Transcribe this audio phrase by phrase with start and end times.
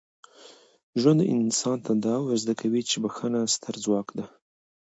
[1.01, 4.25] ژوند انسان ته دا زده کوي چي بخښنه ستره ځواک ده.